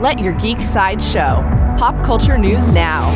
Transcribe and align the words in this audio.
Let 0.00 0.20
your 0.20 0.32
geek 0.34 0.62
side 0.62 1.02
show. 1.02 1.42
Pop 1.76 2.04
culture 2.04 2.38
news 2.38 2.68
now. 2.68 3.10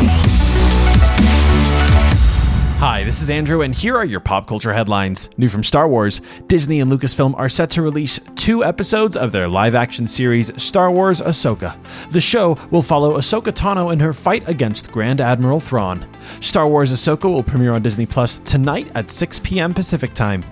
Hi, 2.81 3.05
this 3.05 3.23
is 3.23 3.31
Andrew, 3.31 3.63
and 3.63 3.73
here 3.73 3.97
are 3.97 4.05
your 4.05 4.19
pop 4.19 4.49
culture 4.49 4.73
headlines. 4.73 5.31
New 5.37 5.49
from 5.49 5.63
Star 5.63 5.87
Wars 5.87 6.21
Disney 6.49 6.81
and 6.81 6.91
Lucasfilm 6.91 7.39
are 7.39 7.49
set 7.49 7.71
to 7.71 7.83
release 7.83 8.19
two 8.35 8.65
episodes 8.65 9.17
of 9.17 9.31
their 9.31 9.47
live 9.47 9.77
action 9.77 10.09
series, 10.09 10.51
Star 10.61 10.91
Wars 10.91 11.21
Ahsoka. 11.21 11.77
The 12.11 12.21
show 12.21 12.59
will 12.73 12.83
follow 12.83 13.17
Ahsoka 13.17 13.53
Tano 13.53 13.93
in 13.93 14.01
her 14.01 14.13
fight 14.13 14.49
against 14.49 14.91
Grand 14.91 15.21
Admiral 15.21 15.61
Thrawn. 15.61 16.05
Star 16.41 16.67
Wars 16.67 16.93
Ahsoka 16.93 17.33
will 17.33 17.45
premiere 17.45 17.75
on 17.75 17.83
Disney 17.83 18.07
Plus 18.07 18.41
tonight 18.41 18.91
at 18.97 19.09
6 19.09 19.39
p.m. 19.45 19.73
Pacific 19.73 20.15
Time. 20.15 20.43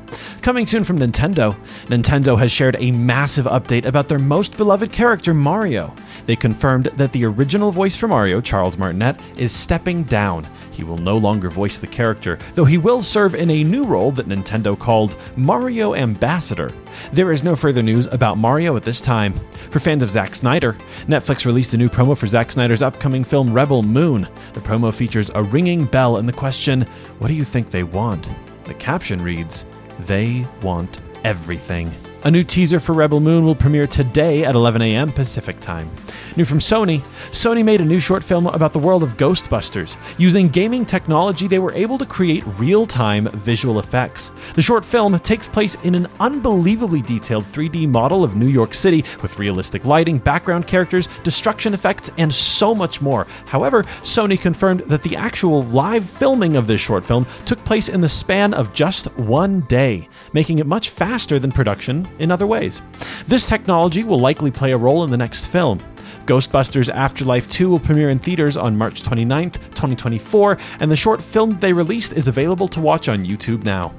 Coming 0.41 0.69
soon 0.69 0.85
from 0.85 1.01
Nintendo, 1.01 1.57
Nintendo 1.87 2.39
has 2.39 2.53
shared 2.53 2.77
a 2.79 2.93
massive 2.93 3.47
update 3.47 3.87
about 3.87 4.09
their 4.09 4.21
most 4.21 4.57
beloved 4.57 4.93
character, 4.93 5.35
Mario. 5.35 5.93
They 6.31 6.37
confirmed 6.37 6.85
that 6.97 7.11
the 7.11 7.25
original 7.25 7.73
voice 7.73 7.97
for 7.97 8.07
Mario, 8.07 8.41
Charles 8.41 8.79
Martinet, 8.79 9.19
is 9.37 9.51
stepping 9.51 10.05
down. 10.05 10.47
He 10.71 10.85
will 10.85 10.97
no 10.97 11.19
longer 11.19 11.51
voice 11.51 11.81
the 11.81 11.89
character, 11.89 12.39
though 12.55 12.65
he 12.65 12.79
will 12.79 13.03
serve 13.03 13.35
in 13.35 13.51
a 13.51 13.65
new 13.65 13.83
role 13.83 14.13
that 14.13 14.29
Nintendo 14.29 14.79
called 14.79 15.17
Mario 15.35 15.97
Ambassador. 15.97 16.71
There 17.13 17.33
is 17.33 17.43
no 17.43 17.57
further 17.57 17.83
news 17.83 18.07
about 18.07 18.39
Mario 18.39 18.77
at 18.77 18.85
this 18.85 19.01
time. 19.01 19.35
For 19.73 19.81
fans 19.81 20.05
of 20.05 20.13
Zack 20.13 20.37
Snyder, 20.37 20.75
Netflix 21.09 21.47
released 21.47 21.75
a 21.75 21.77
new 21.77 21.89
promo 21.89 22.17
for 22.17 22.29
Zack 22.29 22.53
Snyder's 22.53 22.81
upcoming 22.81 23.25
film 23.25 23.53
Rebel 23.53 23.83
Moon. 23.83 24.29
The 24.53 24.61
promo 24.61 24.95
features 24.95 25.33
a 25.35 25.43
ringing 25.43 25.85
bell 25.85 26.19
and 26.19 26.29
the 26.29 26.33
question, 26.33 26.83
What 27.19 27.27
do 27.27 27.35
you 27.35 27.45
think 27.45 27.73
they 27.73 27.83
want? 27.83 28.31
The 28.67 28.75
caption 28.75 29.21
reads, 29.21 29.65
They 30.07 30.47
want 30.63 31.01
everything. 31.25 31.93
A 32.23 32.31
new 32.31 32.45
teaser 32.45 32.81
for 32.81 32.93
Rebel 32.93 33.19
Moon 33.19 33.47
will 33.47 33.55
premiere 33.55 33.87
today 33.87 34.45
at 34.45 34.55
11 34.55 34.83
a.m. 34.83 35.11
Pacific 35.11 35.59
Time. 35.59 35.91
New 36.37 36.45
from 36.45 36.59
Sony, 36.59 37.01
Sony 37.31 37.65
made 37.65 37.81
a 37.81 37.85
new 37.85 37.99
short 37.99 38.23
film 38.23 38.47
about 38.47 38.75
the 38.75 38.79
world 38.79 39.03
of 39.03 39.17
Ghostbusters. 39.17 39.97
Using 40.19 40.51
gaming 40.51 40.85
technology, 40.85 41.49
they 41.49 41.59
were 41.59 41.73
able 41.73 41.97
to 41.97 42.05
create 42.05 42.45
real 42.59 42.85
time 42.85 43.25
visual 43.29 43.79
effects. 43.79 44.33
The 44.53 44.61
short 44.61 44.85
film 44.85 45.19
takes 45.21 45.49
place 45.49 45.77
in 45.77 45.95
an 45.95 46.09
unbelievably 46.21 47.03
detailed 47.03 47.45
3D 47.45 47.89
model 47.89 48.23
of 48.23 48.37
New 48.37 48.49
York 48.49 48.75
City 48.75 49.03
with 49.23 49.39
realistic 49.39 49.87
lighting, 49.87 50.19
background 50.19 50.67
characters, 50.67 51.09
destruction 51.25 51.73
effects, 51.73 52.11
and 52.19 52.33
so 52.33 52.75
much 52.75 53.01
more. 53.01 53.27
However, 53.47 53.85
Sony 54.03 54.39
confirmed 54.39 54.81
that 54.89 55.03
the 55.03 55.17
actual 55.17 55.63
live 55.63 56.09
filming 56.09 56.57
of 56.57 56.67
this 56.67 56.83
short 56.83 57.03
film 57.03 57.27
took 57.47 57.65
place 57.65 57.89
in 57.89 58.03
the 58.03 58.11
span 58.11 58.53
of 58.53 58.75
just 58.75 59.07
one 59.17 59.61
day, 59.63 60.07
making 60.35 60.59
it 60.59 60.67
much 60.67 60.91
faster 60.91 61.39
than 61.39 61.51
production 61.51 62.10
in 62.19 62.31
other 62.31 62.47
ways. 62.47 62.83
This 63.27 63.47
technology 63.47 64.05
will 64.05 64.19
likely 64.19 64.51
play 64.51 64.73
a 64.73 64.77
role 64.77 65.05
in 65.05 65.11
the 65.11 65.17
next 65.17 65.47
film. 65.47 65.79
Ghostbusters 66.27 66.89
Afterlife 66.89 67.49
2 67.49 67.71
will 67.71 67.81
premiere 67.81 68.11
in 68.11 68.19
theaters 68.19 68.57
on 68.57 68.77
March 68.77 69.03
29th, 69.03 69.55
2024, 69.71 70.59
and 70.81 70.91
the 70.91 70.97
short 70.97 71.23
film 71.23 71.59
they 71.59 71.73
released 71.73 72.13
is 72.13 72.29
available 72.29 72.69
to 72.69 72.81
watch 72.81 73.09
on 73.09 73.25
YouTube 73.25 73.65
now. 73.65 73.93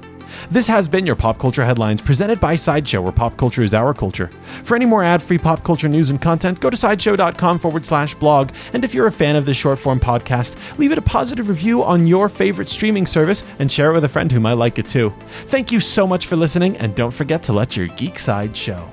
This 0.50 0.66
has 0.66 0.88
been 0.88 1.06
your 1.06 1.16
Pop 1.16 1.38
Culture 1.38 1.64
Headlines 1.64 2.00
presented 2.00 2.40
by 2.40 2.56
Sideshow, 2.56 3.02
where 3.02 3.12
pop 3.12 3.36
culture 3.36 3.62
is 3.62 3.74
our 3.74 3.94
culture. 3.94 4.28
For 4.64 4.74
any 4.74 4.84
more 4.84 5.02
ad 5.02 5.22
free 5.22 5.38
pop 5.38 5.64
culture 5.64 5.88
news 5.88 6.10
and 6.10 6.20
content, 6.20 6.60
go 6.60 6.70
to 6.70 6.76
sideshow.com 6.76 7.58
forward 7.58 7.84
slash 7.84 8.14
blog. 8.14 8.50
And 8.72 8.84
if 8.84 8.94
you're 8.94 9.06
a 9.06 9.12
fan 9.12 9.36
of 9.36 9.46
this 9.46 9.56
short 9.56 9.78
form 9.78 10.00
podcast, 10.00 10.78
leave 10.78 10.92
it 10.92 10.98
a 10.98 11.02
positive 11.02 11.48
review 11.48 11.82
on 11.82 12.06
your 12.06 12.28
favorite 12.28 12.68
streaming 12.68 13.06
service 13.06 13.44
and 13.58 13.70
share 13.70 13.90
it 13.90 13.94
with 13.94 14.04
a 14.04 14.08
friend 14.08 14.30
who 14.30 14.40
might 14.40 14.54
like 14.54 14.78
it 14.78 14.86
too. 14.86 15.12
Thank 15.46 15.72
you 15.72 15.80
so 15.80 16.06
much 16.06 16.26
for 16.26 16.36
listening, 16.36 16.76
and 16.76 16.94
don't 16.94 17.10
forget 17.10 17.42
to 17.44 17.52
let 17.52 17.76
your 17.76 17.88
geek 17.88 18.18
side 18.18 18.56
show. 18.56 18.90